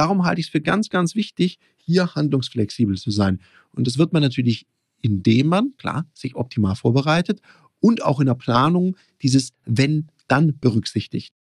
darum 0.00 0.24
halte 0.24 0.40
ich 0.40 0.46
es 0.46 0.50
für 0.50 0.62
ganz, 0.62 0.88
ganz 0.88 1.14
wichtig, 1.14 1.58
hier 1.76 2.14
handlungsflexibel 2.14 2.96
zu 2.96 3.10
sein. 3.10 3.38
Und 3.70 3.86
das 3.86 3.98
wird 3.98 4.14
man 4.14 4.22
natürlich, 4.22 4.66
indem 5.02 5.48
man, 5.48 5.74
klar, 5.76 6.06
sich 6.14 6.36
optimal 6.36 6.74
vorbereitet 6.74 7.42
und 7.80 8.02
auch 8.02 8.18
in 8.18 8.24
der 8.24 8.34
Planung 8.34 8.96
dieses 9.20 9.52
Wenn 9.66 10.06
dann 10.26 10.58
berücksichtigt. 10.58 11.34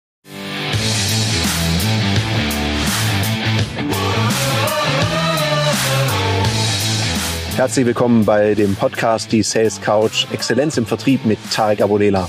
Herzlich 7.54 7.86
willkommen 7.86 8.24
bei 8.24 8.56
dem 8.56 8.74
Podcast 8.74 9.30
Die 9.30 9.44
Sales 9.44 9.80
Couch 9.80 10.26
Exzellenz 10.32 10.76
im 10.76 10.86
Vertrieb 10.86 11.24
mit 11.24 11.38
Tarek 11.52 11.80
Abodela. 11.80 12.28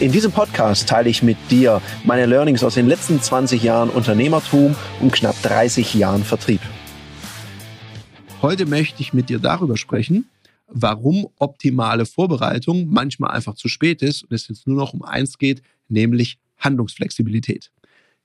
In 0.00 0.12
diesem 0.12 0.32
Podcast 0.32 0.88
teile 0.88 1.10
ich 1.10 1.22
mit 1.22 1.36
dir 1.50 1.82
meine 2.04 2.24
Learnings 2.24 2.64
aus 2.64 2.72
den 2.72 2.88
letzten 2.88 3.20
20 3.20 3.62
Jahren 3.62 3.90
Unternehmertum 3.90 4.74
und 4.98 5.12
knapp 5.12 5.36
30 5.42 5.92
Jahren 5.92 6.24
Vertrieb. 6.24 6.62
Heute 8.40 8.64
möchte 8.64 9.02
ich 9.02 9.12
mit 9.12 9.28
dir 9.28 9.38
darüber 9.38 9.76
sprechen, 9.76 10.30
warum 10.68 11.28
optimale 11.38 12.06
Vorbereitung 12.06 12.86
manchmal 12.88 13.32
einfach 13.32 13.56
zu 13.56 13.68
spät 13.68 14.00
ist 14.00 14.22
und 14.22 14.32
es 14.32 14.48
jetzt 14.48 14.66
nur 14.66 14.78
noch 14.78 14.94
um 14.94 15.02
eins 15.02 15.36
geht, 15.36 15.60
nämlich 15.90 16.38
Handlungsflexibilität. 16.56 17.70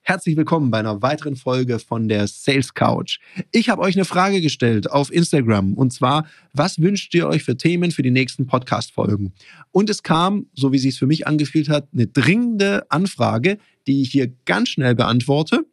Herzlich 0.07 0.37
willkommen 0.37 0.69
bei 0.69 0.77
einer 0.77 1.01
weiteren 1.01 1.35
Folge 1.35 1.79
von 1.79 2.07
der 2.07 2.27
Sales 2.27 2.75
Couch. 2.75 3.17
Ich 3.51 3.69
habe 3.69 3.81
euch 3.81 3.95
eine 3.95 4.05
Frage 4.05 4.39
gestellt 4.39 4.91
auf 4.91 5.11
Instagram 5.11 5.73
und 5.73 5.93
zwar, 5.93 6.27
was 6.53 6.79
wünscht 6.79 7.15
ihr 7.15 7.27
euch 7.27 7.43
für 7.43 7.57
Themen 7.57 7.89
für 7.89 8.03
die 8.03 8.11
nächsten 8.11 8.45
Podcast-Folgen? 8.45 9.33
Und 9.71 9.89
es 9.89 10.03
kam, 10.03 10.45
so 10.53 10.71
wie 10.71 10.77
sich 10.77 10.93
es 10.93 10.99
für 10.99 11.07
mich 11.07 11.25
angefühlt 11.25 11.69
hat, 11.69 11.87
eine 11.91 12.05
dringende 12.05 12.85
Anfrage, 12.91 13.57
die 13.87 14.03
ich 14.03 14.11
hier 14.11 14.31
ganz 14.45 14.69
schnell 14.69 14.93
beantworte 14.93 15.65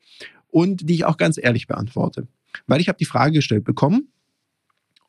und 0.49 0.89
die 0.89 0.95
ich 0.95 1.05
auch 1.05 1.19
ganz 1.19 1.37
ehrlich 1.37 1.67
beantworte. 1.67 2.27
Weil 2.67 2.81
ich 2.81 2.89
habe 2.89 2.97
die 2.97 3.05
Frage 3.05 3.33
gestellt 3.33 3.65
bekommen, 3.65 4.09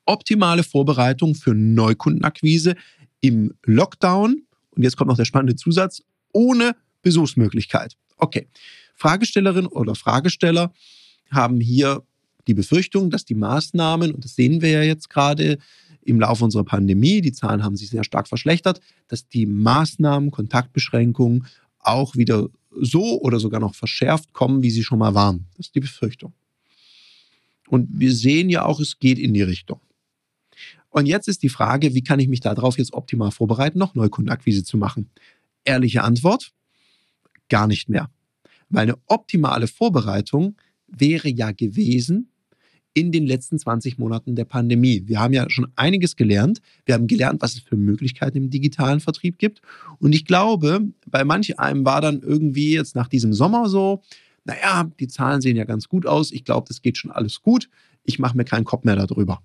optimale 0.05 0.63
Vorbereitung 0.63 1.33
für 1.33 1.53
Neukundenakquise 1.53 2.75
im 3.21 3.53
Lockdown 3.63 4.41
und 4.71 4.83
jetzt 4.83 4.97
kommt 4.97 5.07
noch 5.07 5.15
der 5.15 5.23
spannende 5.23 5.55
Zusatz, 5.55 6.01
ohne 6.33 6.75
Besuchsmöglichkeit. 7.03 7.95
Okay. 8.17 8.49
Fragestellerin 9.03 9.65
oder 9.65 9.95
Fragesteller 9.95 10.71
haben 11.29 11.59
hier 11.59 12.03
die 12.47 12.53
Befürchtung, 12.53 13.09
dass 13.09 13.25
die 13.25 13.35
Maßnahmen, 13.35 14.13
und 14.13 14.23
das 14.23 14.35
sehen 14.35 14.61
wir 14.61 14.69
ja 14.69 14.81
jetzt 14.81 15.09
gerade 15.09 15.57
im 16.03 16.21
Laufe 16.21 16.45
unserer 16.45 16.63
Pandemie, 16.63 17.19
die 17.19 17.33
Zahlen 17.33 17.65
haben 17.65 17.75
sich 17.75 17.89
sehr 17.89 18.05
stark 18.05 18.29
verschlechtert, 18.29 18.79
dass 19.09 19.27
die 19.27 19.45
Maßnahmen, 19.45 20.31
Kontaktbeschränkungen 20.31 21.45
auch 21.79 22.15
wieder 22.15 22.47
so 22.79 23.19
oder 23.21 23.39
sogar 23.41 23.59
noch 23.59 23.75
verschärft 23.75 24.31
kommen, 24.31 24.63
wie 24.63 24.71
sie 24.71 24.85
schon 24.85 24.99
mal 24.99 25.13
waren. 25.13 25.47
Das 25.57 25.67
ist 25.67 25.75
die 25.75 25.81
Befürchtung. 25.81 26.31
Und 27.67 27.89
wir 27.91 28.13
sehen 28.13 28.49
ja 28.49 28.63
auch, 28.63 28.79
es 28.79 28.99
geht 28.99 29.19
in 29.19 29.33
die 29.33 29.41
Richtung. 29.41 29.81
Und 30.89 31.07
jetzt 31.07 31.27
ist 31.27 31.43
die 31.43 31.49
Frage, 31.49 31.93
wie 31.93 32.03
kann 32.03 32.21
ich 32.21 32.29
mich 32.29 32.39
darauf 32.39 32.77
jetzt 32.77 32.93
optimal 32.93 33.31
vorbereiten, 33.31 33.79
noch 33.79 33.95
Neukundenakquise 33.95 34.63
zu 34.63 34.77
machen? 34.77 35.09
Ehrliche 35.65 36.03
Antwort, 36.03 36.53
gar 37.49 37.67
nicht 37.67 37.89
mehr. 37.89 38.09
Weil 38.69 38.83
eine 38.83 38.97
optimale 39.07 39.67
Vorbereitung 39.67 40.55
wäre 40.87 41.29
ja 41.29 41.51
gewesen 41.51 42.29
in 42.93 43.11
den 43.11 43.25
letzten 43.25 43.57
20 43.57 43.97
Monaten 43.97 44.35
der 44.35 44.45
Pandemie. 44.45 45.03
Wir 45.05 45.19
haben 45.19 45.33
ja 45.33 45.49
schon 45.49 45.67
einiges 45.75 46.15
gelernt. 46.15 46.61
Wir 46.85 46.93
haben 46.93 47.07
gelernt, 47.07 47.41
was 47.41 47.53
es 47.53 47.59
für 47.61 47.75
Möglichkeiten 47.75 48.37
im 48.37 48.49
digitalen 48.49 48.99
Vertrieb 48.99 49.39
gibt. 49.39 49.61
Und 49.99 50.13
ich 50.13 50.25
glaube, 50.25 50.81
bei 51.07 51.23
manch 51.23 51.59
einem 51.59 51.85
war 51.85 52.01
dann 52.01 52.21
irgendwie 52.21 52.73
jetzt 52.73 52.95
nach 52.95 53.07
diesem 53.07 53.33
Sommer 53.33 53.67
so, 53.67 54.01
naja, 54.45 54.91
die 54.99 55.07
Zahlen 55.07 55.41
sehen 55.41 55.55
ja 55.55 55.63
ganz 55.63 55.87
gut 55.87 56.05
aus. 56.05 56.31
Ich 56.31 56.43
glaube, 56.43 56.67
das 56.67 56.81
geht 56.81 56.97
schon 56.97 57.11
alles 57.11 57.41
gut. 57.41 57.69
Ich 58.03 58.19
mache 58.19 58.37
mir 58.37 58.45
keinen 58.45 58.65
Kopf 58.65 58.83
mehr 58.83 58.95
darüber 58.95 59.41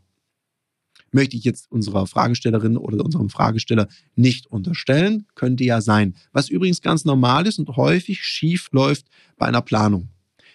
möchte 1.12 1.37
ich 1.37 1.45
jetzt 1.45 1.70
unserer 1.70 2.06
Fragestellerin 2.06 2.77
oder 2.77 3.05
unserem 3.05 3.31
Fragesteller 3.31 3.89
nicht 4.17 4.47
unterstellen. 4.47 5.27
Könnte 5.35 5.64
ja 5.64 5.80
sein. 5.80 6.14
Was 6.33 6.48
übrigens 6.48 6.83
ganz 6.83 7.05
normal 7.05 7.46
ist 7.46 7.58
und 7.58 7.77
häufig 7.77 8.23
schief 8.23 8.69
läuft 8.73 9.07
bei 9.36 9.47
einer 9.47 9.63
Planung. 9.63 10.08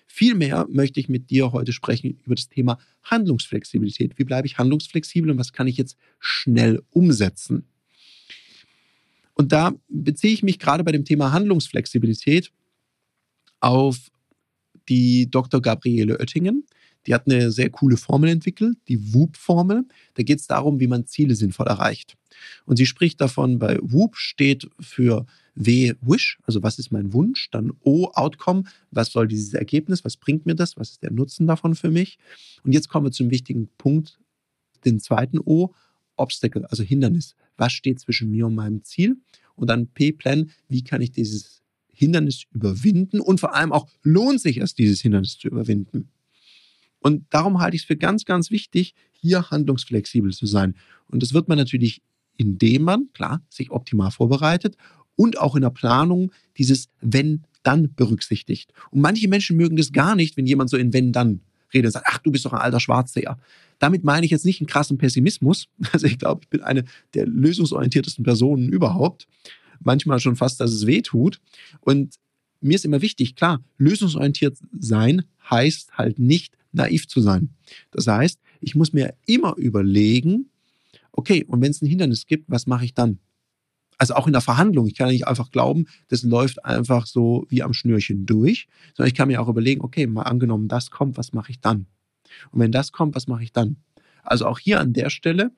Vielmehr 0.06 0.68
möchte 0.70 1.00
ich 1.00 1.10
mit 1.10 1.32
dir 1.32 1.52
heute 1.54 1.74
sprechen 1.74 2.20
über 2.24 2.36
das 2.36 2.48
Thema 2.48 2.78
Handlungsflexibilität. 3.04 4.18
Wie 4.20 4.24
bleibe 4.24 4.46
ich 4.46 4.60
handlungsflexibel 4.60 5.32
und 5.32 5.40
was 5.40 5.54
kann 5.54 5.68
ich 5.68 5.78
jetzt 5.78 5.98
schnell 6.20 6.84
umsetzen? 6.92 7.66
Und 9.34 9.52
da 9.52 9.74
beziehe 9.90 10.34
ich 10.34 10.44
mich 10.44 10.60
gerade 10.60 10.84
bei 10.84 10.92
dem 10.92 11.06
Thema 11.06 11.32
Handlungsflexibilität 11.32 12.52
auf 13.60 14.12
die 14.90 15.32
Dr. 15.32 15.62
Gabriele 15.62 16.20
Oettingen. 16.20 16.66
Die 17.06 17.14
hat 17.14 17.28
eine 17.28 17.52
sehr 17.52 17.70
coole 17.70 17.98
Formel 17.98 18.30
entwickelt, 18.30 18.78
die 18.88 19.14
WOOP-Formel. 19.14 19.86
Da 20.14 20.24
geht 20.24 20.40
es 20.40 20.48
darum, 20.48 20.80
wie 20.80 20.88
man 20.88 21.06
Ziele 21.06 21.36
sinnvoll 21.36 21.68
erreicht. 21.68 22.16
Und 22.66 22.78
sie 22.78 22.86
spricht 22.86 23.22
davon, 23.22 23.60
bei 23.60 23.78
WOOP 23.82 24.16
steht 24.16 24.70
für 24.80 25.26
W, 25.56 25.94
Wish, 26.02 26.40
also 26.44 26.64
was 26.64 26.80
ist 26.80 26.92
mein 26.92 27.14
Wunsch, 27.14 27.50
dann 27.52 27.72
O, 27.82 28.08
Outcome, 28.14 28.64
was 28.92 29.12
soll 29.12 29.28
dieses 29.28 29.54
Ergebnis, 29.54 30.04
was 30.04 30.18
bringt 30.18 30.46
mir 30.46 30.56
das, 30.56 30.78
was 30.78 30.92
ist 30.92 31.04
der 31.04 31.12
Nutzen 31.12 31.46
davon 31.46 31.76
für 31.76 31.92
mich. 31.92 32.18
Und 32.64 32.72
jetzt 32.72 32.90
kommen 32.90 33.06
wir 33.06 33.12
zum 33.12 33.30
wichtigen 33.30 33.70
Punkt, 33.78 34.20
den 34.86 35.00
zweiten 35.00 35.40
O, 35.40 35.74
Obstacle, 36.16 36.66
also 36.70 36.84
Hindernis. 36.84 37.36
Was 37.58 37.74
steht 37.74 38.00
zwischen 38.00 38.32
mir 38.32 38.48
und 38.48 38.56
meinem 38.56 38.84
Ziel? 38.84 39.18
Und 39.56 39.70
dann 39.70 39.88
P-Plan, 39.88 40.52
wie 40.68 40.84
kann 40.84 41.02
ich 41.02 41.12
dieses 41.12 41.62
Hindernis 41.94 42.46
überwinden 42.52 43.20
und 43.20 43.40
vor 43.40 43.54
allem 43.54 43.72
auch 43.72 43.88
lohnt 44.02 44.42
sich 44.42 44.58
es, 44.58 44.74
dieses 44.74 45.02
Hindernis 45.02 45.38
zu 45.38 45.48
überwinden. 45.48 46.10
Und 47.04 47.26
darum 47.30 47.60
halte 47.60 47.76
ich 47.76 47.84
es 47.84 47.86
für 47.86 47.98
ganz, 47.98 48.24
ganz 48.24 48.50
wichtig, 48.50 48.96
hier 49.12 49.52
handlungsflexibel 49.52 50.32
zu 50.32 50.46
sein. 50.46 50.76
Und 51.08 51.22
das 51.22 51.34
wird 51.34 51.50
man 51.50 51.58
natürlich, 51.58 52.02
indem 52.38 52.84
man, 52.84 53.10
klar, 53.14 53.42
sich 53.50 53.72
optimal 53.72 54.10
vorbereitet 54.10 54.78
und 55.16 55.38
auch 55.38 55.56
in 55.56 55.62
der 55.62 55.70
Planung 55.70 56.32
dieses 56.58 56.88
Wenn-Dann 57.02 57.94
berücksichtigt. 57.94 58.74
Und 58.90 59.02
manche 59.02 59.28
Menschen 59.28 59.58
mögen 59.58 59.76
das 59.76 59.92
gar 59.92 60.16
nicht, 60.16 60.38
wenn 60.38 60.48
jemand 60.48 60.70
so 60.70 60.78
in 60.78 60.94
Wenn-Dann 60.94 61.42
redet 61.74 61.88
und 61.88 61.92
sagt, 61.92 62.08
ach, 62.08 62.20
du 62.20 62.32
bist 62.32 62.46
doch 62.46 62.54
ein 62.54 62.62
alter 62.62 62.80
Schwarzseher. 62.80 63.38
Damit 63.80 64.06
meine 64.06 64.26
ich 64.26 64.32
jetzt 64.32 64.46
nicht 64.46 64.62
einen 64.62 64.68
krassen 64.68 64.98
Pessimismus. 64.98 65.68
Also 65.92 66.08
ich 66.08 66.18
glaube, 66.18 66.42
ich 66.44 66.50
bin 66.50 66.62
eine 66.62 66.86
der 67.16 67.28
lösungsorientiertesten 67.28 68.24
Personen 68.24 68.70
überhaupt. 68.70 69.28
Manchmal 69.82 70.22
schon 70.22 70.38
fast, 70.38 70.62
dass 70.62 70.72
es 70.72 70.88
weh 70.88 71.02
tut. 71.02 71.42
Und 71.82 72.16
mir 72.62 72.76
ist 72.76 72.86
immer 72.86 73.02
wichtig, 73.02 73.36
klar, 73.36 73.62
lösungsorientiert 73.78 74.58
sein 74.80 75.24
heißt 75.50 75.98
halt 75.98 76.18
nicht 76.18 76.56
naiv 76.74 77.08
zu 77.08 77.22
sein. 77.22 77.50
Das 77.92 78.08
heißt, 78.08 78.40
ich 78.62 78.76
muss 78.76 78.94
mir 78.94 79.14
immer 79.26 79.56
überlegen, 79.58 80.50
okay, 81.12 81.44
und 81.46 81.62
wenn 81.62 81.72
es 81.72 81.82
ein 81.82 81.88
Hindernis 81.88 82.26
gibt, 82.26 82.50
was 82.50 82.68
mache 82.68 82.86
ich 82.86 82.94
dann? 82.94 83.20
Also 83.98 84.16
auch 84.16 84.28
in 84.28 84.34
der 84.34 84.42
Verhandlung. 84.42 84.88
Ich 84.88 84.96
kann 84.96 85.10
nicht 85.10 85.28
einfach 85.28 85.52
glauben, 85.52 85.86
das 86.10 86.24
läuft 86.24 86.66
einfach 86.66 87.06
so 87.06 87.46
wie 87.50 87.64
am 87.64 87.74
Schnürchen 87.74 88.26
durch, 88.26 88.68
sondern 88.96 89.08
ich 89.08 89.16
kann 89.16 89.28
mir 89.28 89.42
auch 89.42 89.48
überlegen, 89.48 89.82
okay, 89.82 90.08
mal 90.08 90.24
angenommen, 90.24 90.68
das 90.68 90.92
kommt, 90.92 91.18
was 91.18 91.34
mache 91.34 91.52
ich 91.52 91.62
dann? 91.62 91.86
Und 92.52 92.60
wenn 92.60 92.72
das 92.72 92.92
kommt, 92.92 93.16
was 93.16 93.28
mache 93.28 93.44
ich 93.44 93.54
dann? 93.54 93.78
Also 94.24 94.48
auch 94.48 94.60
hier 94.60 94.80
an 94.80 94.94
der 94.94 95.10
Stelle 95.10 95.52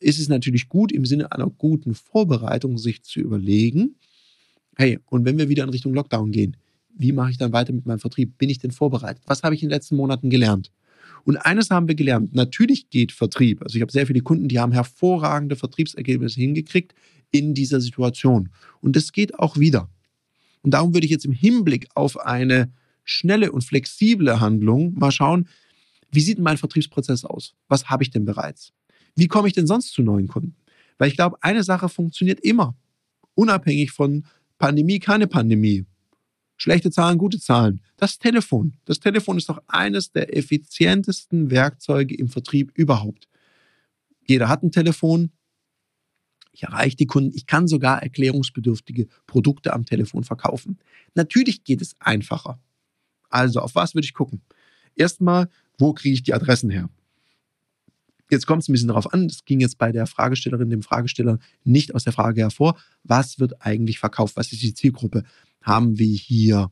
ist 0.00 0.18
es 0.18 0.28
natürlich 0.28 0.68
gut, 0.68 0.92
im 0.92 1.04
Sinne 1.04 1.32
einer 1.32 1.48
guten 1.48 1.94
Vorbereitung 1.94 2.76
sich 2.76 3.02
zu 3.02 3.20
überlegen, 3.20 3.96
hey, 4.76 4.98
und 5.06 5.24
wenn 5.24 5.38
wir 5.38 5.48
wieder 5.48 5.64
in 5.64 5.70
Richtung 5.70 5.94
Lockdown 5.94 6.32
gehen, 6.32 6.56
wie 6.98 7.12
mache 7.12 7.30
ich 7.30 7.38
dann 7.38 7.52
weiter 7.52 7.72
mit 7.72 7.86
meinem 7.86 7.98
Vertrieb? 7.98 8.38
Bin 8.38 8.50
ich 8.50 8.58
denn 8.58 8.70
vorbereitet? 8.70 9.22
Was 9.26 9.42
habe 9.42 9.54
ich 9.54 9.62
in 9.62 9.68
den 9.68 9.74
letzten 9.74 9.96
Monaten 9.96 10.30
gelernt? 10.30 10.72
Und 11.24 11.36
eines 11.38 11.70
haben 11.70 11.88
wir 11.88 11.94
gelernt. 11.94 12.34
Natürlich 12.34 12.88
geht 12.88 13.12
Vertrieb. 13.12 13.62
Also 13.62 13.76
ich 13.76 13.82
habe 13.82 13.92
sehr 13.92 14.06
viele 14.06 14.20
Kunden, 14.20 14.48
die 14.48 14.60
haben 14.60 14.72
hervorragende 14.72 15.56
Vertriebsergebnisse 15.56 16.40
hingekriegt 16.40 16.94
in 17.32 17.52
dieser 17.52 17.80
Situation. 17.80 18.50
Und 18.80 18.96
das 18.96 19.12
geht 19.12 19.38
auch 19.38 19.56
wieder. 19.56 19.90
Und 20.62 20.72
darum 20.72 20.94
würde 20.94 21.04
ich 21.04 21.10
jetzt 21.10 21.24
im 21.24 21.32
Hinblick 21.32 21.88
auf 21.94 22.18
eine 22.18 22.72
schnelle 23.04 23.52
und 23.52 23.62
flexible 23.62 24.40
Handlung 24.40 24.94
mal 24.94 25.10
schauen, 25.10 25.48
wie 26.12 26.20
sieht 26.20 26.38
mein 26.38 26.56
Vertriebsprozess 26.56 27.24
aus? 27.24 27.54
Was 27.68 27.86
habe 27.90 28.02
ich 28.02 28.10
denn 28.10 28.24
bereits? 28.24 28.72
Wie 29.16 29.28
komme 29.28 29.48
ich 29.48 29.54
denn 29.54 29.66
sonst 29.66 29.92
zu 29.92 30.02
neuen 30.02 30.28
Kunden? 30.28 30.54
Weil 30.98 31.08
ich 31.08 31.16
glaube, 31.16 31.36
eine 31.40 31.62
Sache 31.62 31.88
funktioniert 31.88 32.40
immer, 32.40 32.76
unabhängig 33.34 33.90
von 33.90 34.24
Pandemie, 34.58 34.98
keine 34.98 35.26
Pandemie. 35.26 35.84
Schlechte 36.56 36.90
Zahlen, 36.90 37.18
gute 37.18 37.38
Zahlen. 37.38 37.82
Das 37.96 38.18
Telefon. 38.18 38.74
Das 38.86 38.98
Telefon 38.98 39.36
ist 39.36 39.48
doch 39.48 39.62
eines 39.68 40.12
der 40.12 40.36
effizientesten 40.36 41.50
Werkzeuge 41.50 42.14
im 42.16 42.28
Vertrieb 42.28 42.72
überhaupt. 42.74 43.28
Jeder 44.26 44.48
hat 44.48 44.62
ein 44.62 44.72
Telefon. 44.72 45.30
Ich 46.52 46.62
erreiche 46.62 46.96
die 46.96 47.06
Kunden. 47.06 47.32
Ich 47.34 47.46
kann 47.46 47.68
sogar 47.68 48.02
erklärungsbedürftige 48.02 49.08
Produkte 49.26 49.74
am 49.74 49.84
Telefon 49.84 50.24
verkaufen. 50.24 50.78
Natürlich 51.14 51.64
geht 51.64 51.82
es 51.82 51.94
einfacher. 52.00 52.58
Also, 53.28 53.60
auf 53.60 53.74
was 53.74 53.94
würde 53.94 54.06
ich 54.06 54.14
gucken? 54.14 54.40
Erstmal, 54.94 55.50
wo 55.78 55.92
kriege 55.92 56.14
ich 56.14 56.22
die 56.22 56.32
Adressen 56.32 56.70
her? 56.70 56.88
Jetzt 58.30 58.46
kommt 58.46 58.62
es 58.62 58.68
ein 58.68 58.72
bisschen 58.72 58.88
darauf 58.88 59.12
an, 59.12 59.28
das 59.28 59.44
ging 59.44 59.60
jetzt 59.60 59.78
bei 59.78 59.92
der 59.92 60.06
Fragestellerin, 60.06 60.70
dem 60.70 60.82
Fragesteller 60.82 61.38
nicht 61.64 61.94
aus 61.94 62.04
der 62.04 62.12
Frage 62.12 62.40
hervor, 62.40 62.76
was 63.04 63.38
wird 63.38 63.62
eigentlich 63.62 63.98
verkauft, 63.98 64.36
was 64.36 64.52
ist 64.52 64.62
die 64.62 64.74
Zielgruppe? 64.74 65.22
Haben 65.62 65.98
wir 65.98 66.14
hier 66.16 66.70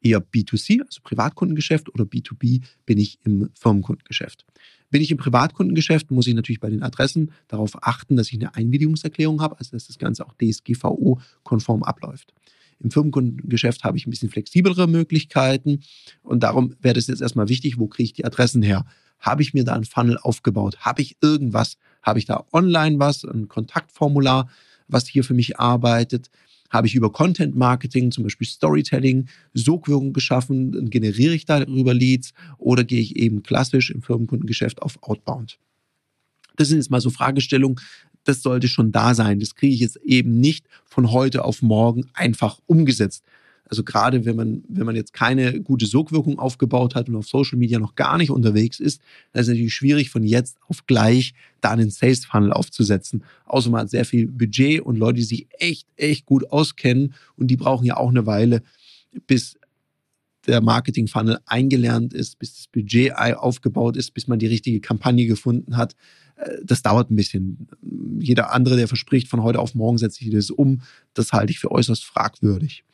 eher 0.00 0.20
B2C, 0.20 0.80
also 0.80 1.00
Privatkundengeschäft, 1.02 1.92
oder 1.92 2.04
B2B 2.04 2.62
bin 2.86 2.98
ich 2.98 3.18
im 3.24 3.50
Firmenkundengeschäft. 3.54 4.46
Bin 4.90 5.02
ich 5.02 5.10
im 5.10 5.18
Privatkundengeschäft, 5.18 6.10
muss 6.10 6.26
ich 6.26 6.34
natürlich 6.34 6.60
bei 6.60 6.70
den 6.70 6.82
Adressen 6.82 7.32
darauf 7.48 7.82
achten, 7.82 8.16
dass 8.16 8.28
ich 8.28 8.34
eine 8.34 8.54
Einwilligungserklärung 8.54 9.40
habe, 9.40 9.58
also 9.58 9.72
dass 9.72 9.86
das 9.86 9.98
Ganze 9.98 10.26
auch 10.26 10.34
DSGVO-konform 10.34 11.82
abläuft. 11.82 12.32
Im 12.80 12.90
Firmenkundengeschäft 12.90 13.84
habe 13.84 13.98
ich 13.98 14.06
ein 14.06 14.10
bisschen 14.10 14.30
flexiblere 14.30 14.88
Möglichkeiten 14.88 15.80
und 16.22 16.42
darum 16.42 16.74
wäre 16.80 16.98
es 16.98 17.06
jetzt 17.06 17.20
erstmal 17.20 17.48
wichtig, 17.48 17.78
wo 17.78 17.86
kriege 17.86 18.06
ich 18.06 18.12
die 18.14 18.24
Adressen 18.24 18.62
her? 18.62 18.86
Habe 19.20 19.42
ich 19.42 19.54
mir 19.54 19.64
da 19.64 19.74
einen 19.74 19.84
Funnel 19.84 20.18
aufgebaut? 20.18 20.78
Habe 20.80 21.02
ich 21.02 21.16
irgendwas? 21.20 21.76
Habe 22.02 22.18
ich 22.18 22.24
da 22.24 22.44
online 22.52 22.98
was, 22.98 23.24
ein 23.24 23.48
Kontaktformular, 23.48 24.48
was 24.88 25.06
hier 25.06 25.24
für 25.24 25.34
mich 25.34 25.58
arbeitet? 25.60 26.30
Habe 26.70 26.86
ich 26.86 26.94
über 26.94 27.12
Content 27.12 27.56
Marketing, 27.56 28.12
zum 28.12 28.24
Beispiel 28.24 28.46
Storytelling, 28.46 29.28
Sogwirkung 29.54 30.12
geschaffen? 30.12 30.88
Generiere 30.88 31.34
ich 31.34 31.44
darüber 31.44 31.92
Leads 31.92 32.32
oder 32.58 32.84
gehe 32.84 33.00
ich 33.00 33.16
eben 33.16 33.42
klassisch 33.42 33.90
im 33.90 34.02
Firmenkundengeschäft 34.02 34.80
auf 34.80 35.02
Outbound? 35.02 35.58
Das 36.56 36.68
sind 36.68 36.78
jetzt 36.78 36.90
mal 36.90 37.00
so 37.00 37.10
Fragestellungen, 37.10 37.80
das 38.24 38.42
sollte 38.42 38.68
schon 38.68 38.92
da 38.92 39.14
sein. 39.14 39.40
Das 39.40 39.54
kriege 39.54 39.74
ich 39.74 39.80
jetzt 39.80 39.96
eben 40.04 40.38
nicht 40.38 40.66
von 40.84 41.10
heute 41.10 41.44
auf 41.44 41.62
morgen 41.62 42.06
einfach 42.14 42.60
umgesetzt. 42.66 43.24
Also 43.70 43.84
gerade 43.84 44.24
wenn 44.24 44.34
man, 44.34 44.64
wenn 44.68 44.84
man 44.84 44.96
jetzt 44.96 45.12
keine 45.12 45.60
gute 45.60 45.86
Sogwirkung 45.86 46.40
aufgebaut 46.40 46.96
hat 46.96 47.08
und 47.08 47.14
auf 47.14 47.28
Social 47.28 47.56
Media 47.56 47.78
noch 47.78 47.94
gar 47.94 48.18
nicht 48.18 48.30
unterwegs 48.30 48.80
ist, 48.80 49.00
dann 49.32 49.40
ist 49.40 49.46
es 49.46 49.54
natürlich 49.54 49.74
schwierig, 49.74 50.10
von 50.10 50.24
jetzt 50.24 50.58
auf 50.66 50.86
gleich 50.86 51.34
da 51.60 51.70
einen 51.70 51.90
Sales 51.90 52.26
Funnel 52.26 52.52
aufzusetzen. 52.52 53.22
Außer 53.46 53.70
man 53.70 53.82
hat 53.82 53.90
sehr 53.90 54.04
viel 54.04 54.26
Budget 54.26 54.80
und 54.80 54.98
Leute, 54.98 55.18
die 55.18 55.22
sich 55.22 55.46
echt, 55.58 55.86
echt 55.96 56.26
gut 56.26 56.50
auskennen 56.50 57.14
und 57.36 57.46
die 57.46 57.56
brauchen 57.56 57.86
ja 57.86 57.96
auch 57.96 58.10
eine 58.10 58.26
Weile, 58.26 58.62
bis 59.28 59.56
der 60.48 60.60
Marketing 60.60 61.06
Funnel 61.06 61.38
eingelernt 61.46 62.12
ist, 62.12 62.40
bis 62.40 62.56
das 62.56 62.66
Budget 62.66 63.14
aufgebaut 63.14 63.96
ist, 63.96 64.12
bis 64.14 64.26
man 64.26 64.40
die 64.40 64.46
richtige 64.46 64.80
Kampagne 64.80 65.26
gefunden 65.26 65.76
hat. 65.76 65.94
Äh, 66.36 66.56
das 66.64 66.82
dauert 66.82 67.10
ein 67.10 67.16
bisschen. 67.16 67.68
Jeder 68.18 68.52
andere, 68.52 68.76
der 68.76 68.88
verspricht, 68.88 69.28
von 69.28 69.44
heute 69.44 69.60
auf 69.60 69.76
morgen 69.76 69.98
setze 69.98 70.24
ich 70.24 70.30
das 70.30 70.50
um, 70.50 70.82
das 71.14 71.32
halte 71.32 71.52
ich 71.52 71.60
für 71.60 71.70
äußerst 71.70 72.04
fragwürdig. 72.04 72.84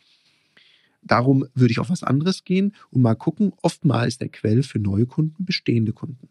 Darum 1.06 1.46
würde 1.54 1.72
ich 1.72 1.78
auf 1.78 1.90
was 1.90 2.02
anderes 2.02 2.44
gehen 2.44 2.74
und 2.90 3.02
mal 3.02 3.14
gucken, 3.14 3.52
oftmals 3.62 4.14
ist 4.14 4.20
der 4.20 4.28
Quell 4.28 4.62
für 4.62 4.78
neue 4.78 5.06
Kunden 5.06 5.44
bestehende 5.44 5.92
Kunden. 5.92 6.28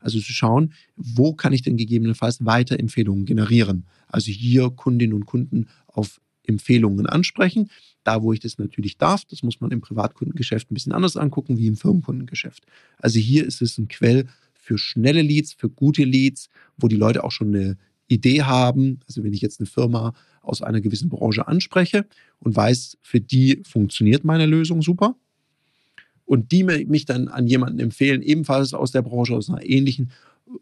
Also 0.00 0.18
zu 0.20 0.32
schauen, 0.32 0.72
wo 0.96 1.32
kann 1.32 1.52
ich 1.52 1.62
denn 1.62 1.76
gegebenenfalls 1.76 2.44
Weiterempfehlungen 2.44 3.24
generieren. 3.24 3.86
Also 4.06 4.30
hier 4.30 4.70
Kundinnen 4.70 5.14
und 5.14 5.26
Kunden 5.26 5.68
auf 5.86 6.20
Empfehlungen 6.46 7.06
ansprechen. 7.06 7.70
Da, 8.04 8.22
wo 8.22 8.32
ich 8.32 8.40
das 8.40 8.58
natürlich 8.58 8.98
darf, 8.98 9.24
das 9.24 9.42
muss 9.42 9.60
man 9.60 9.70
im 9.70 9.80
Privatkundengeschäft 9.80 10.70
ein 10.70 10.74
bisschen 10.74 10.92
anders 10.92 11.16
angucken 11.16 11.56
wie 11.56 11.66
im 11.66 11.76
Firmenkundengeschäft. 11.76 12.66
Also 12.98 13.18
hier 13.18 13.46
ist 13.46 13.62
es 13.62 13.78
ein 13.78 13.88
Quell 13.88 14.26
für 14.52 14.76
schnelle 14.76 15.22
Leads, 15.22 15.54
für 15.54 15.70
gute 15.70 16.04
Leads, 16.04 16.48
wo 16.76 16.88
die 16.88 16.96
Leute 16.96 17.24
auch 17.24 17.32
schon 17.32 17.48
eine 17.48 17.78
Idee 18.14 18.42
haben. 18.42 19.00
Also 19.06 19.22
wenn 19.24 19.32
ich 19.32 19.40
jetzt 19.40 19.60
eine 19.60 19.66
Firma 19.66 20.12
aus 20.42 20.62
einer 20.62 20.80
gewissen 20.80 21.08
Branche 21.08 21.48
anspreche 21.48 22.06
und 22.38 22.54
weiß, 22.54 22.98
für 23.02 23.20
die 23.20 23.62
funktioniert 23.64 24.24
meine 24.24 24.46
Lösung 24.46 24.82
super 24.82 25.16
und 26.24 26.52
die 26.52 26.64
mich 26.64 27.04
dann 27.04 27.28
an 27.28 27.46
jemanden 27.46 27.78
empfehlen, 27.80 28.22
ebenfalls 28.22 28.74
aus 28.74 28.92
der 28.92 29.02
Branche, 29.02 29.34
aus 29.34 29.48
einer 29.48 29.64
ähnlichen 29.64 30.10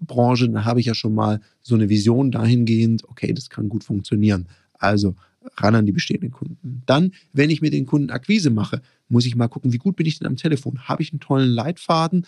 Branche, 0.00 0.48
dann 0.48 0.64
habe 0.64 0.80
ich 0.80 0.86
ja 0.86 0.94
schon 0.94 1.14
mal 1.14 1.40
so 1.60 1.74
eine 1.74 1.88
Vision 1.88 2.30
dahingehend, 2.30 3.08
okay, 3.08 3.32
das 3.32 3.50
kann 3.50 3.68
gut 3.68 3.84
funktionieren. 3.84 4.46
Also 4.74 5.14
ran 5.56 5.74
an 5.74 5.86
die 5.86 5.92
bestehenden 5.92 6.30
Kunden. 6.30 6.82
Dann, 6.86 7.12
wenn 7.32 7.50
ich 7.50 7.62
mit 7.62 7.72
den 7.72 7.86
Kunden 7.86 8.10
Akquise 8.10 8.50
mache, 8.50 8.80
muss 9.08 9.26
ich 9.26 9.36
mal 9.36 9.48
gucken, 9.48 9.72
wie 9.72 9.78
gut 9.78 9.96
bin 9.96 10.06
ich 10.06 10.18
denn 10.18 10.26
am 10.28 10.36
Telefon? 10.36 10.88
Habe 10.88 11.02
ich 11.02 11.12
einen 11.12 11.20
tollen 11.20 11.50
Leitfaden? 11.50 12.26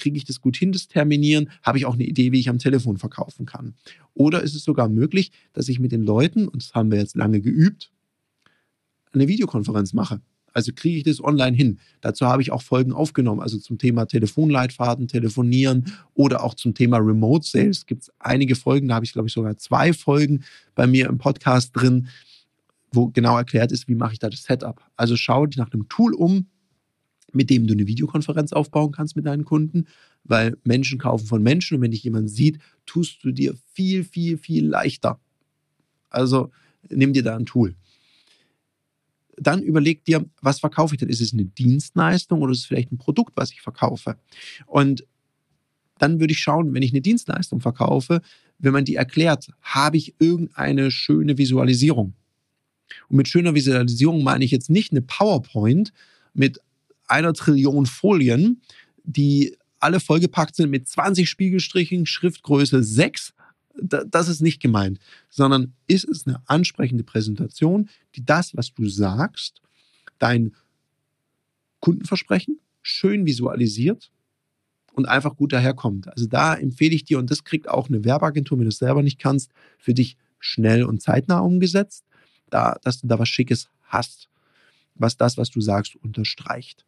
Kriege 0.00 0.16
ich 0.16 0.24
das 0.24 0.40
gut 0.40 0.56
hin, 0.56 0.72
das 0.72 0.88
Terminieren? 0.88 1.50
Habe 1.62 1.78
ich 1.78 1.86
auch 1.86 1.94
eine 1.94 2.04
Idee, 2.04 2.32
wie 2.32 2.40
ich 2.40 2.48
am 2.48 2.58
Telefon 2.58 2.96
verkaufen 2.96 3.46
kann? 3.46 3.74
Oder 4.14 4.42
ist 4.42 4.54
es 4.54 4.64
sogar 4.64 4.88
möglich, 4.88 5.30
dass 5.52 5.68
ich 5.68 5.78
mit 5.78 5.92
den 5.92 6.02
Leuten, 6.02 6.48
und 6.48 6.62
das 6.62 6.74
haben 6.74 6.90
wir 6.90 6.98
jetzt 6.98 7.16
lange 7.16 7.40
geübt, 7.40 7.92
eine 9.12 9.28
Videokonferenz 9.28 9.92
mache? 9.92 10.20
Also 10.52 10.72
kriege 10.74 10.98
ich 10.98 11.04
das 11.04 11.22
online 11.22 11.56
hin. 11.56 11.78
Dazu 12.00 12.26
habe 12.26 12.42
ich 12.42 12.50
auch 12.50 12.62
Folgen 12.62 12.92
aufgenommen, 12.92 13.40
also 13.40 13.58
zum 13.58 13.78
Thema 13.78 14.06
Telefonleitfaden, 14.06 15.06
Telefonieren 15.08 15.92
oder 16.14 16.42
auch 16.42 16.54
zum 16.54 16.74
Thema 16.74 16.98
Remote 16.98 17.46
Sales 17.46 17.86
gibt 17.86 18.02
es 18.02 18.12
einige 18.18 18.56
Folgen, 18.56 18.88
da 18.88 18.96
habe 18.96 19.04
ich 19.04 19.12
glaube 19.12 19.28
ich 19.28 19.34
sogar 19.34 19.56
zwei 19.58 19.92
Folgen 19.92 20.42
bei 20.74 20.86
mir 20.86 21.08
im 21.08 21.18
Podcast 21.18 21.70
drin, 21.74 22.08
wo 22.92 23.08
genau 23.08 23.36
erklärt 23.36 23.70
ist, 23.70 23.86
wie 23.86 23.94
mache 23.94 24.14
ich 24.14 24.18
da 24.18 24.28
das 24.28 24.42
Setup. 24.42 24.82
Also 24.96 25.16
schau 25.16 25.46
dich 25.46 25.56
nach 25.56 25.72
einem 25.72 25.88
Tool 25.88 26.14
um, 26.14 26.46
mit 27.32 27.50
dem 27.50 27.66
du 27.66 27.74
eine 27.74 27.86
Videokonferenz 27.86 28.52
aufbauen 28.52 28.92
kannst 28.92 29.16
mit 29.16 29.26
deinen 29.26 29.44
Kunden, 29.44 29.86
weil 30.24 30.56
Menschen 30.64 30.98
kaufen 30.98 31.26
von 31.26 31.42
Menschen 31.42 31.76
und 31.76 31.82
wenn 31.82 31.90
dich 31.90 32.04
jemand 32.04 32.30
sieht, 32.30 32.58
tust 32.86 33.24
du 33.24 33.32
dir 33.32 33.54
viel, 33.72 34.04
viel, 34.04 34.38
viel 34.38 34.66
leichter. 34.66 35.18
Also 36.08 36.50
nimm 36.88 37.12
dir 37.12 37.22
da 37.22 37.36
ein 37.36 37.46
Tool. 37.46 37.74
Dann 39.36 39.62
überleg 39.62 40.04
dir, 40.04 40.26
was 40.42 40.60
verkaufe 40.60 40.94
ich 40.94 40.98
denn? 40.98 41.08
Ist 41.08 41.22
es 41.22 41.32
eine 41.32 41.46
Dienstleistung 41.46 42.42
oder 42.42 42.52
ist 42.52 42.58
es 42.58 42.66
vielleicht 42.66 42.92
ein 42.92 42.98
Produkt, 42.98 43.32
was 43.36 43.52
ich 43.52 43.62
verkaufe? 43.62 44.16
Und 44.66 45.06
dann 45.98 46.20
würde 46.20 46.32
ich 46.32 46.40
schauen, 46.40 46.74
wenn 46.74 46.82
ich 46.82 46.92
eine 46.92 47.00
Dienstleistung 47.00 47.60
verkaufe, 47.60 48.20
wenn 48.58 48.72
man 48.72 48.84
die 48.84 48.96
erklärt, 48.96 49.50
habe 49.62 49.96
ich 49.96 50.14
irgendeine 50.18 50.90
schöne 50.90 51.38
Visualisierung. 51.38 52.14
Und 53.08 53.16
mit 53.16 53.28
schöner 53.28 53.54
Visualisierung 53.54 54.22
meine 54.22 54.44
ich 54.44 54.50
jetzt 54.50 54.70
nicht 54.70 54.92
eine 54.92 55.02
PowerPoint 55.02 55.92
mit 56.34 56.60
einer 57.10 57.32
Trillion 57.32 57.86
Folien, 57.86 58.62
die 59.04 59.56
alle 59.78 60.00
vollgepackt 60.00 60.56
sind 60.56 60.70
mit 60.70 60.88
20 60.88 61.28
Spiegelstrichen, 61.28 62.06
Schriftgröße 62.06 62.82
6. 62.82 63.32
Das 63.74 64.28
ist 64.28 64.42
nicht 64.42 64.60
gemeint, 64.60 64.98
sondern 65.30 65.72
ist 65.86 66.08
es 66.08 66.26
eine 66.26 66.42
ansprechende 66.46 67.04
Präsentation, 67.04 67.88
die 68.14 68.24
das, 68.24 68.56
was 68.56 68.74
du 68.74 68.86
sagst, 68.88 69.62
dein 70.18 70.54
Kundenversprechen 71.80 72.60
schön 72.82 73.26
visualisiert 73.26 74.10
und 74.92 75.06
einfach 75.06 75.36
gut 75.36 75.52
daherkommt. 75.52 76.08
Also 76.08 76.26
da 76.26 76.54
empfehle 76.54 76.94
ich 76.94 77.04
dir, 77.04 77.18
und 77.18 77.30
das 77.30 77.44
kriegt 77.44 77.68
auch 77.68 77.88
eine 77.88 78.04
Werbeagentur, 78.04 78.58
wenn 78.58 78.64
du 78.64 78.70
es 78.70 78.78
selber 78.78 79.02
nicht 79.02 79.18
kannst, 79.18 79.50
für 79.78 79.94
dich 79.94 80.16
schnell 80.38 80.84
und 80.84 81.00
zeitnah 81.00 81.40
umgesetzt, 81.40 82.04
da, 82.50 82.78
dass 82.82 83.00
du 83.00 83.06
da 83.06 83.18
was 83.18 83.28
Schickes 83.28 83.68
hast, 83.82 84.28
was 84.94 85.16
das, 85.16 85.38
was 85.38 85.50
du 85.50 85.60
sagst, 85.60 85.96
unterstreicht. 85.96 86.84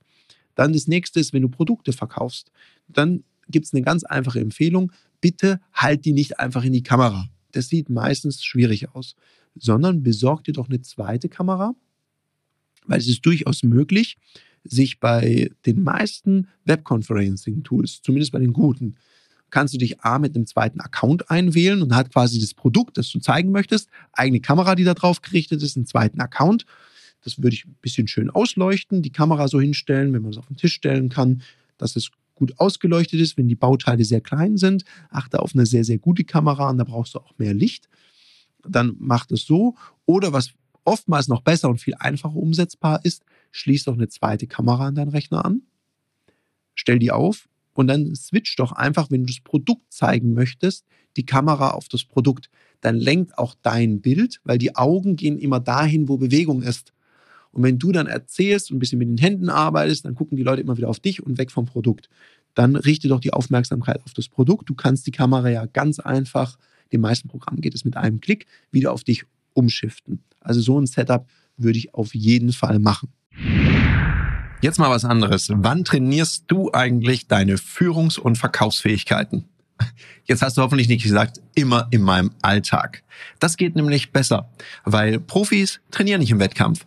Dann 0.55 0.73
das 0.73 0.87
nächste 0.87 1.21
ist, 1.21 1.33
wenn 1.33 1.43
du 1.43 1.49
Produkte 1.49 1.93
verkaufst, 1.93 2.51
dann 2.89 3.25
gibt 3.49 3.67
es 3.67 3.75
eine 3.75 3.83
ganz 3.83 4.05
einfache 4.05 4.41
Empfehlung. 4.41 4.93
Bitte 5.21 5.61
halt 5.73 6.05
die 6.05 6.13
nicht 6.13 6.41
einfach 6.41 6.65
in 6.65 6.73
die 6.73 6.83
Kamera. 6.83 7.29
Das 7.53 7.69
sieht 7.69 7.91
meistens 7.91 8.43
schwierig 8.43 8.95
aus, 8.95 9.15
sondern 9.55 10.03
besorg 10.03 10.45
dir 10.45 10.53
doch 10.53 10.69
eine 10.69 10.81
zweite 10.81 11.29
Kamera, 11.29 11.75
weil 12.87 12.99
es 12.99 13.09
ist 13.09 13.25
durchaus 13.25 13.63
möglich, 13.63 14.17
sich 14.65 15.01
bei 15.01 15.51
den 15.67 15.83
meisten 15.83 16.49
Webconferencing-Tools, 16.65 18.03
zumindest 18.03 18.33
bei 18.33 18.39
den 18.39 18.53
guten, 18.53 18.97
kannst 19.51 19.75
du 19.75 19.79
dich 19.79 20.01
A 20.01 20.19
mit 20.19 20.35
einem 20.35 20.47
zweiten 20.47 20.81
Account 20.81 21.31
einwählen 21.31 21.83
und 21.83 21.95
hat 21.95 22.13
quasi 22.13 22.41
das 22.41 22.55
Produkt, 22.55 22.97
das 22.97 23.11
du 23.11 23.19
zeigen 23.19 23.51
möchtest, 23.51 23.89
eigene 24.13 24.41
Kamera, 24.41 24.75
die 24.75 24.85
da 24.85 24.95
drauf 24.95 25.21
gerichtet 25.21 25.63
ist, 25.63 25.77
einen 25.77 25.87
zweiten 25.87 26.21
Account 26.21 26.65
das 27.23 27.43
würde 27.43 27.55
ich 27.55 27.65
ein 27.65 27.77
bisschen 27.81 28.09
schön 28.09 28.31
ausleuchten, 28.31 29.03
die 29.03 29.13
Kamera 29.13 29.49
so 29.49 29.61
hinstellen, 29.61 30.13
wenn 30.13 30.23
man 30.23 30.33
es 30.33 30.39
auf 30.39 30.47
den 30.47 30.57
Tisch 30.57 30.75
stellen 30.75 31.09
kann, 31.09 31.43
dass 31.79 31.97
es 31.97 32.11
gut 32.35 32.59
ausgeleuchtet 32.59 33.21
ist. 33.21 33.37
Wenn 33.37 33.49
die 33.49 33.55
Bauteile 33.55 34.05
sehr 34.05 34.21
klein 34.21 34.57
sind, 34.57 34.85
achte 35.11 35.41
auf 35.41 35.55
eine 35.55 35.67
sehr, 35.67 35.85
sehr 35.85 35.99
gute 35.99 36.25
Kamera 36.25 36.71
und 36.71 36.79
da 36.79 36.85
brauchst 36.85 37.15
du 37.15 37.21
auch 37.21 37.39
mehr 37.39 37.55
Licht. 37.55 37.89
Dann 38.67 38.97
macht 38.99 39.33
es 39.33 39.47
so. 39.47 39.77
Oder 40.07 40.33
was 40.33 40.53
oftmals 40.85 41.29
noch 41.29 41.43
besser 41.43 41.69
und 41.69 41.81
viel 41.81 41.95
einfacher 41.99 42.37
umsetzbar 42.37 43.05
ist, 43.05 43.25
schließ 43.53 43.85
doch 43.85 43.95
eine 43.95 44.09
zweite 44.09 44.47
Kamera 44.47 44.89
an 44.89 44.95
deinen 44.95 45.11
Rechner 45.11 45.45
an, 45.45 45.63
stell 46.75 46.99
die 46.99 47.13
auf 47.13 47.49
und 47.75 47.87
dann 47.87 48.15
switch 48.15 48.57
doch 48.57 48.73
einfach, 48.73 49.11
wenn 49.11 49.23
du 49.23 49.27
das 49.27 49.41
Produkt 49.41 49.93
zeigen 49.93 50.35
möchtest, 50.35 50.87
die 51.17 51.27
Kamera 51.27 51.71
auf 51.71 51.89
das 51.89 52.05
Produkt. 52.05 52.51
Dann 52.81 52.97
lenkt 52.97 53.39
auch 53.39 53.55
dein 53.63 54.01
Bild, 54.01 54.41
weil 54.45 54.59
die 54.59 54.75
Augen 54.75 55.17
gehen 55.17 55.39
immer 55.39 55.61
dahin, 55.61 56.09
wo 56.09 56.17
Bewegung 56.17 56.63
ist. 56.63 56.93
Und 57.53 57.63
wenn 57.63 57.79
du 57.79 57.93
dann 57.93 58.07
erzählst 58.07 58.71
und 58.71 58.77
ein 58.77 58.81
bisschen 58.81 58.99
mit 58.99 59.09
den 59.09 59.19
Händen 59.19 59.49
arbeitest, 59.49 60.05
dann 60.05 60.15
gucken 60.15 60.37
die 60.37 60.43
Leute 60.43 60.63
immer 60.63 60.77
wieder 60.77 60.89
auf 60.89 61.01
dich 61.01 61.23
und 61.23 61.39
weg 61.39 61.51
vom 61.51 61.67
Produkt. 61.67 62.09
Dann 62.55 62.77
richte 62.77 63.09
doch 63.09 63.21
die 63.21 63.33
Aufmerksamkeit 63.33 64.03
auf 64.05 64.13
das 64.13 64.29
Produkt. 64.29 64.69
Du 64.69 64.75
kannst 64.75 65.07
die 65.07 65.11
Kamera 65.11 65.49
ja 65.49 65.67
ganz 65.67 65.99
einfach, 65.99 66.59
den 66.93 67.01
meisten 67.01 67.29
Programmen 67.29 67.61
geht 67.61 67.75
es 67.75 67.85
mit 67.85 67.97
einem 67.97 68.21
Klick, 68.21 68.47
wieder 68.71 68.93
auf 68.93 69.05
dich 69.05 69.25
umschiften. 69.55 70.23
Also 70.41 70.61
so 70.61 70.79
ein 70.79 70.87
Setup 70.87 71.27
würde 71.57 71.79
ich 71.79 71.95
auf 71.95 72.15
jeden 72.15 72.53
Fall 72.53 72.79
machen. 72.79 73.11
Jetzt 74.61 74.79
mal 74.79 74.91
was 74.91 75.05
anderes. 75.05 75.49
Wann 75.53 75.85
trainierst 75.85 76.45
du 76.47 76.73
eigentlich 76.73 77.27
deine 77.27 77.57
Führungs- 77.57 78.19
und 78.19 78.37
Verkaufsfähigkeiten? 78.37 79.45
Jetzt 80.25 80.43
hast 80.43 80.57
du 80.57 80.63
hoffentlich 80.63 80.89
nicht 80.89 81.03
gesagt, 81.03 81.41
immer 81.55 81.89
in 81.91 82.03
meinem 82.03 82.31
Alltag. 82.43 83.03
Das 83.41 83.57
geht 83.57 83.75
nämlich 83.75 84.13
besser, 84.13 84.49
weil 84.85 85.19
Profis 85.19 85.81
trainieren 85.91 86.21
nicht 86.21 86.31
im 86.31 86.39
Wettkampf. 86.39 86.87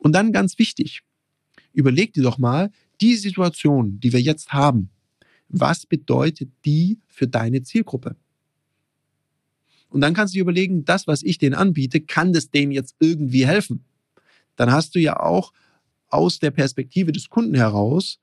Und 0.00 0.12
dann 0.12 0.32
ganz 0.32 0.58
wichtig, 0.58 1.02
überleg 1.72 2.12
dir 2.12 2.22
doch 2.22 2.38
mal, 2.38 2.70
die 3.00 3.16
Situation, 3.16 4.00
die 4.00 4.12
wir 4.12 4.20
jetzt 4.20 4.52
haben, 4.52 4.90
was 5.48 5.86
bedeutet 5.86 6.50
die 6.64 6.98
für 7.06 7.28
deine 7.28 7.62
Zielgruppe? 7.62 8.16
Und 9.88 10.00
dann 10.00 10.14
kannst 10.14 10.34
du 10.34 10.38
dir 10.38 10.42
überlegen, 10.42 10.84
das, 10.84 11.06
was 11.06 11.22
ich 11.22 11.38
denen 11.38 11.54
anbiete, 11.54 12.00
kann 12.00 12.32
das 12.32 12.50
denen 12.50 12.72
jetzt 12.72 12.96
irgendwie 13.00 13.46
helfen? 13.46 13.84
Dann 14.56 14.72
hast 14.72 14.94
du 14.94 15.00
ja 15.00 15.18
auch 15.18 15.52
aus 16.08 16.38
der 16.38 16.50
Perspektive 16.50 17.12
des 17.12 17.28
Kunden 17.28 17.54
heraus 17.54 18.20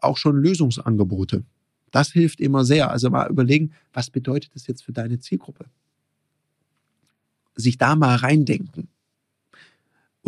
auch 0.00 0.16
schon 0.16 0.36
Lösungsangebote. 0.36 1.44
Das 1.90 2.12
hilft 2.12 2.40
immer 2.40 2.64
sehr. 2.64 2.90
Also 2.90 3.10
mal 3.10 3.28
überlegen, 3.28 3.72
was 3.92 4.10
bedeutet 4.10 4.54
das 4.54 4.66
jetzt 4.66 4.82
für 4.82 4.92
deine 4.92 5.18
Zielgruppe? 5.18 5.66
Sich 7.54 7.78
da 7.78 7.96
mal 7.96 8.16
reindenken. 8.16 8.88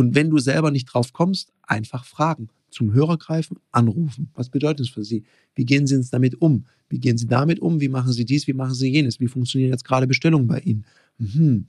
Und 0.03 0.17
wenn 0.17 0.31
du 0.31 0.39
selber 0.39 0.73
nicht 0.73 0.87
drauf 0.87 1.13
kommst, 1.13 1.53
einfach 1.63 2.05
fragen. 2.05 2.49
Zum 2.71 2.93
Hörer 2.93 3.19
greifen, 3.19 3.59
anrufen. 3.71 4.31
Was 4.35 4.49
bedeutet 4.49 4.81
das 4.81 4.89
für 4.89 5.05
Sie? 5.05 5.23
Wie 5.55 5.65
gehen 5.65 5.87
Sie 5.87 6.05
damit 6.11 6.43
um? 6.43 6.67
Wie 6.89 6.99
gehen 6.99 7.17
Sie 7.17 7.29
damit 7.29 7.61
um? 7.61 7.81
Wie 7.81 7.89
machen 7.89 8.13
Sie 8.13 8.25
dies? 8.25 8.49
Wie 8.49 8.53
machen 8.53 8.75
Sie 8.75 8.89
jenes? 8.89 9.21
Wie 9.21 9.29
funktionieren 9.29 9.71
jetzt 9.71 9.85
gerade 9.85 10.09
Bestellungen 10.09 10.49
bei 10.49 10.59
Ihnen? 10.59 10.85
Mhm. 11.19 11.67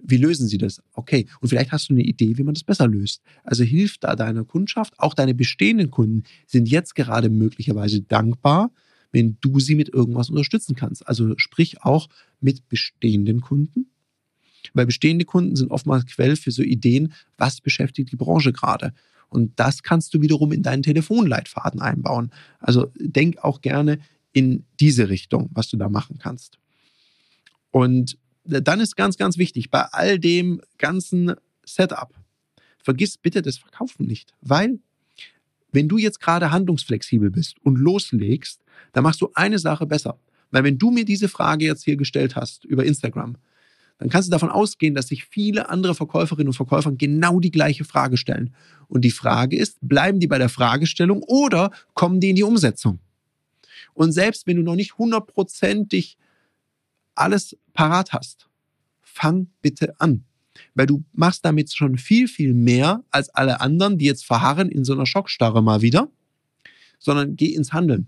Wie 0.00 0.16
lösen 0.16 0.48
Sie 0.48 0.58
das? 0.58 0.82
Okay. 0.94 1.28
Und 1.40 1.48
vielleicht 1.48 1.70
hast 1.70 1.90
du 1.90 1.94
eine 1.94 2.02
Idee, 2.02 2.36
wie 2.38 2.42
man 2.42 2.54
das 2.54 2.64
besser 2.64 2.88
löst. 2.88 3.22
Also 3.44 3.62
hilf 3.62 3.98
da 3.98 4.16
deiner 4.16 4.44
Kundschaft. 4.44 4.94
Auch 4.98 5.14
deine 5.14 5.34
bestehenden 5.34 5.92
Kunden 5.92 6.24
sind 6.48 6.68
jetzt 6.68 6.96
gerade 6.96 7.30
möglicherweise 7.30 8.02
dankbar, 8.02 8.72
wenn 9.12 9.36
du 9.40 9.60
sie 9.60 9.76
mit 9.76 9.90
irgendwas 9.90 10.28
unterstützen 10.28 10.74
kannst. 10.74 11.06
Also 11.06 11.34
sprich 11.36 11.82
auch 11.82 12.08
mit 12.40 12.68
bestehenden 12.68 13.40
Kunden 13.42 13.86
weil 14.74 14.86
bestehende 14.86 15.24
Kunden 15.24 15.56
sind 15.56 15.70
oftmals 15.70 16.06
Quell 16.06 16.36
für 16.36 16.50
so 16.50 16.62
Ideen, 16.62 17.12
was 17.36 17.60
beschäftigt 17.60 18.12
die 18.12 18.16
Branche 18.16 18.52
gerade. 18.52 18.92
Und 19.28 19.58
das 19.58 19.82
kannst 19.82 20.12
du 20.14 20.20
wiederum 20.20 20.52
in 20.52 20.62
deinen 20.62 20.82
Telefonleitfaden 20.82 21.80
einbauen. 21.80 22.30
Also 22.58 22.92
denk 22.98 23.38
auch 23.38 23.60
gerne 23.60 23.98
in 24.32 24.64
diese 24.80 25.08
Richtung, 25.08 25.50
was 25.52 25.68
du 25.68 25.76
da 25.76 25.88
machen 25.88 26.18
kannst. 26.18 26.58
Und 27.70 28.18
dann 28.44 28.80
ist 28.80 28.96
ganz, 28.96 29.16
ganz 29.16 29.38
wichtig, 29.38 29.70
bei 29.70 29.82
all 29.82 30.18
dem 30.18 30.60
ganzen 30.78 31.34
Setup, 31.64 32.12
vergiss 32.78 33.18
bitte 33.18 33.42
das 33.42 33.58
Verkaufen 33.58 34.06
nicht, 34.06 34.34
weil 34.40 34.80
wenn 35.72 35.88
du 35.88 35.98
jetzt 35.98 36.20
gerade 36.20 36.50
handlungsflexibel 36.50 37.30
bist 37.30 37.56
und 37.62 37.76
loslegst, 37.78 38.60
dann 38.92 39.04
machst 39.04 39.20
du 39.20 39.30
eine 39.34 39.58
Sache 39.58 39.86
besser. 39.86 40.18
Weil 40.50 40.64
wenn 40.64 40.78
du 40.78 40.90
mir 40.90 41.04
diese 41.04 41.28
Frage 41.28 41.64
jetzt 41.64 41.84
hier 41.84 41.96
gestellt 41.96 42.34
hast 42.34 42.64
über 42.64 42.84
Instagram, 42.84 43.36
dann 44.00 44.08
kannst 44.08 44.28
du 44.28 44.30
davon 44.30 44.48
ausgehen, 44.48 44.94
dass 44.94 45.08
sich 45.08 45.26
viele 45.26 45.68
andere 45.68 45.94
Verkäuferinnen 45.94 46.48
und 46.48 46.54
Verkäufer 46.54 46.90
genau 46.90 47.38
die 47.38 47.50
gleiche 47.50 47.84
Frage 47.84 48.16
stellen. 48.16 48.54
Und 48.88 49.02
die 49.02 49.10
Frage 49.10 49.58
ist, 49.58 49.76
bleiben 49.82 50.20
die 50.20 50.26
bei 50.26 50.38
der 50.38 50.48
Fragestellung 50.48 51.22
oder 51.22 51.70
kommen 51.92 52.18
die 52.18 52.30
in 52.30 52.36
die 52.36 52.42
Umsetzung? 52.42 52.98
Und 53.92 54.12
selbst 54.12 54.46
wenn 54.46 54.56
du 54.56 54.62
noch 54.62 54.74
nicht 54.74 54.96
hundertprozentig 54.96 56.16
alles 57.14 57.58
parat 57.74 58.14
hast, 58.14 58.48
fang 59.02 59.48
bitte 59.60 60.00
an. 60.00 60.24
Weil 60.74 60.86
du 60.86 61.04
machst 61.12 61.44
damit 61.44 61.70
schon 61.70 61.98
viel, 61.98 62.26
viel 62.26 62.54
mehr 62.54 63.04
als 63.10 63.28
alle 63.28 63.60
anderen, 63.60 63.98
die 63.98 64.06
jetzt 64.06 64.24
verharren 64.24 64.70
in 64.70 64.82
so 64.82 64.94
einer 64.94 65.04
Schockstarre 65.04 65.62
mal 65.62 65.82
wieder, 65.82 66.10
sondern 66.98 67.36
geh 67.36 67.54
ins 67.54 67.74
Handeln. 67.74 68.06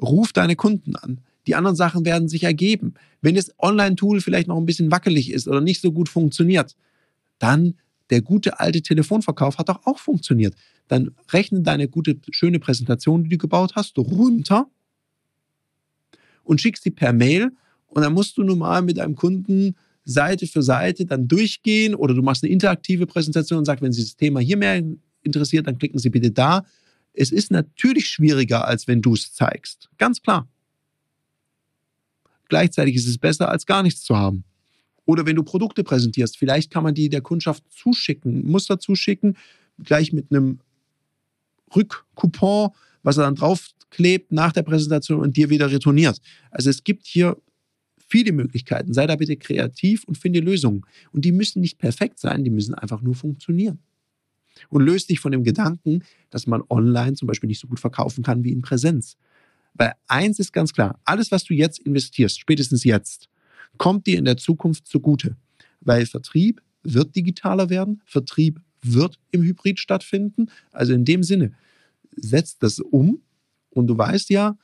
Ruf 0.00 0.32
deine 0.32 0.56
Kunden 0.56 0.96
an. 0.96 1.20
Die 1.46 1.54
anderen 1.54 1.76
Sachen 1.76 2.04
werden 2.04 2.28
sich 2.28 2.44
ergeben. 2.44 2.94
Wenn 3.20 3.34
das 3.34 3.52
Online-Tool 3.58 4.20
vielleicht 4.20 4.48
noch 4.48 4.56
ein 4.56 4.66
bisschen 4.66 4.90
wackelig 4.90 5.30
ist 5.30 5.48
oder 5.48 5.60
nicht 5.60 5.80
so 5.80 5.92
gut 5.92 6.08
funktioniert, 6.08 6.74
dann 7.38 7.74
der 8.10 8.22
gute 8.22 8.60
alte 8.60 8.82
Telefonverkauf 8.82 9.58
hat 9.58 9.68
doch 9.68 9.86
auch 9.86 9.98
funktioniert. 9.98 10.54
Dann 10.88 11.12
rechne 11.30 11.62
deine 11.62 11.88
gute, 11.88 12.18
schöne 12.30 12.58
Präsentation, 12.58 13.24
die 13.24 13.30
du 13.30 13.38
gebaut 13.38 13.72
hast, 13.74 13.96
runter 13.98 14.68
und 16.42 16.60
schickst 16.60 16.84
sie 16.84 16.90
per 16.90 17.12
Mail. 17.12 17.50
Und 17.86 18.02
dann 18.02 18.12
musst 18.12 18.36
du 18.36 18.42
nun 18.42 18.58
mal 18.58 18.82
mit 18.82 18.98
einem 18.98 19.14
Kunden 19.14 19.76
Seite 20.04 20.46
für 20.46 20.62
Seite 20.62 21.06
dann 21.06 21.28
durchgehen 21.28 21.94
oder 21.94 22.14
du 22.14 22.22
machst 22.22 22.44
eine 22.44 22.52
interaktive 22.52 23.06
Präsentation 23.06 23.60
und 23.60 23.64
sagst, 23.64 23.82
wenn 23.82 23.92
Sie 23.92 24.02
das 24.02 24.16
Thema 24.16 24.40
hier 24.40 24.58
mehr 24.58 24.82
interessiert, 25.22 25.66
dann 25.66 25.78
klicken 25.78 25.98
Sie 25.98 26.10
bitte 26.10 26.30
da. 26.30 26.64
Es 27.14 27.32
ist 27.32 27.50
natürlich 27.50 28.08
schwieriger, 28.08 28.66
als 28.66 28.86
wenn 28.86 29.00
du 29.00 29.14
es 29.14 29.32
zeigst. 29.32 29.88
Ganz 29.96 30.20
klar. 30.20 30.48
Gleichzeitig 32.54 32.94
ist 32.94 33.08
es 33.08 33.18
besser, 33.18 33.48
als 33.48 33.66
gar 33.66 33.82
nichts 33.82 34.04
zu 34.04 34.16
haben. 34.16 34.44
Oder 35.06 35.26
wenn 35.26 35.34
du 35.34 35.42
Produkte 35.42 35.82
präsentierst, 35.82 36.38
vielleicht 36.38 36.70
kann 36.70 36.84
man 36.84 36.94
die 36.94 37.08
der 37.08 37.20
Kundschaft 37.20 37.64
zuschicken, 37.68 38.48
Muster 38.48 38.78
zuschicken, 38.78 39.36
gleich 39.82 40.12
mit 40.12 40.30
einem 40.30 40.60
Rückcoupon, 41.74 42.70
was 43.02 43.16
er 43.16 43.24
dann 43.24 43.34
draufklebt 43.34 44.30
nach 44.30 44.52
der 44.52 44.62
Präsentation 44.62 45.18
und 45.18 45.36
dir 45.36 45.50
wieder 45.50 45.68
retourniert. 45.68 46.20
Also 46.52 46.70
es 46.70 46.84
gibt 46.84 47.06
hier 47.06 47.36
viele 48.06 48.30
Möglichkeiten. 48.30 48.94
Sei 48.94 49.08
da 49.08 49.16
bitte 49.16 49.36
kreativ 49.36 50.04
und 50.04 50.16
finde 50.16 50.38
Lösungen. 50.38 50.82
Und 51.10 51.24
die 51.24 51.32
müssen 51.32 51.60
nicht 51.60 51.78
perfekt 51.78 52.20
sein, 52.20 52.44
die 52.44 52.50
müssen 52.50 52.76
einfach 52.76 53.02
nur 53.02 53.16
funktionieren. 53.16 53.80
Und 54.68 54.82
löst 54.82 55.10
dich 55.10 55.18
von 55.18 55.32
dem 55.32 55.42
Gedanken, 55.42 56.04
dass 56.30 56.46
man 56.46 56.62
online 56.70 57.14
zum 57.14 57.26
Beispiel 57.26 57.48
nicht 57.48 57.60
so 57.60 57.66
gut 57.66 57.80
verkaufen 57.80 58.22
kann 58.22 58.44
wie 58.44 58.52
in 58.52 58.62
Präsenz. 58.62 59.16
Weil 59.74 59.92
eins 60.06 60.38
ist 60.38 60.52
ganz 60.52 60.72
klar, 60.72 61.00
alles, 61.04 61.30
was 61.30 61.44
du 61.44 61.54
jetzt 61.54 61.80
investierst, 61.80 62.38
spätestens 62.38 62.84
jetzt, 62.84 63.28
kommt 63.76 64.06
dir 64.06 64.18
in 64.18 64.24
der 64.24 64.36
Zukunft 64.36 64.86
zugute. 64.86 65.36
Weil 65.80 66.06
Vertrieb 66.06 66.62
wird 66.82 67.16
digitaler 67.16 67.70
werden, 67.70 68.00
Vertrieb 68.04 68.60
wird 68.82 69.18
im 69.30 69.42
Hybrid 69.42 69.80
stattfinden. 69.80 70.50
Also 70.70 70.92
in 70.92 71.04
dem 71.04 71.22
Sinne, 71.22 71.52
setzt 72.16 72.62
das 72.62 72.78
um 72.78 73.20
und 73.70 73.88
du 73.88 73.98
weißt 73.98 74.30
ja, 74.30 74.56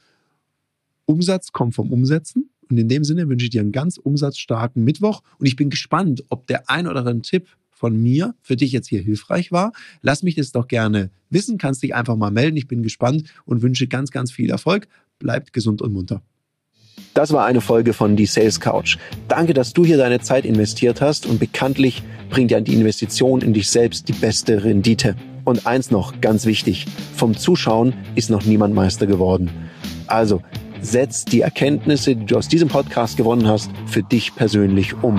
Umsatz 1.07 1.53
kommt 1.53 1.75
vom 1.75 1.93
Umsetzen. 1.93 2.51
Und 2.71 2.79
in 2.79 2.89
dem 2.89 3.03
Sinne 3.03 3.29
wünsche 3.29 3.47
ich 3.47 3.51
dir 3.51 3.63
einen 3.63 3.73
ganz 3.73 3.99
umsatzstarken 3.99 4.85
Mittwoch. 4.85 5.23
Und 5.39 5.47
ich 5.47 5.57
bin 5.57 5.71
gespannt, 5.71 6.23
ob 6.29 6.47
der 6.47 6.71
ein 6.71 6.87
oder 6.87 7.01
andere 7.01 7.21
Tipp 7.23 7.49
von 7.81 7.97
mir 7.97 8.35
für 8.43 8.57
dich 8.57 8.73
jetzt 8.73 8.89
hier 8.89 9.01
hilfreich 9.01 9.53
war. 9.53 9.73
Lass 10.03 10.23
mich 10.23 10.35
das 10.35 10.53
doch 10.53 10.69
gerne 10.69 11.09
wissen, 11.31 11.57
kannst 11.57 11.83
dich 11.83 11.95
einfach 11.95 12.15
mal 12.15 12.31
melden. 12.31 12.59
Ich 12.59 12.69
bin 12.69 12.83
gespannt 12.83 13.33
und 13.47 13.63
wünsche 13.63 13.87
ganz, 13.87 14.11
ganz 14.11 14.31
viel 14.31 14.51
Erfolg. 14.51 14.87
Bleibt 15.19 15.55
gesund 15.55 15.81
und 15.81 15.95
munter. 15.95 16.21
Das 17.15 17.33
war 17.33 17.47
eine 17.47 17.63
Folge 17.63 17.95
von 17.95 18.17
Die 18.17 18.27
Sales 18.27 18.61
Couch. 18.61 18.99
Danke, 19.29 19.55
dass 19.55 19.73
du 19.73 19.87
hier 19.87 19.97
deine 19.97 20.21
Zeit 20.21 20.45
investiert 20.45 21.01
hast 21.01 21.25
und 21.25 21.41
bekanntlich 21.41 22.03
bringt 22.29 22.51
ja 22.51 22.61
die 22.61 22.75
Investition 22.75 23.41
in 23.41 23.55
dich 23.55 23.71
selbst 23.71 24.09
die 24.09 24.13
beste 24.13 24.63
Rendite. 24.63 25.17
Und 25.47 25.67
eins 25.67 25.91
noch, 25.91 26.21
ganz 26.21 26.45
wichtig, 26.45 26.85
vom 27.17 27.35
Zuschauen 27.35 27.95
ist 28.15 28.29
noch 28.29 28.45
niemand 28.45 28.75
Meister 28.75 29.07
geworden. 29.07 29.49
Also, 30.07 30.43
setz 30.83 31.25
die 31.25 31.41
Erkenntnisse, 31.41 32.15
die 32.15 32.27
du 32.27 32.37
aus 32.37 32.49
diesem 32.49 32.69
Podcast 32.69 33.17
gewonnen 33.17 33.49
hast, 33.49 33.71
für 33.87 34.03
dich 34.03 34.35
persönlich 34.35 35.03
um. 35.03 35.19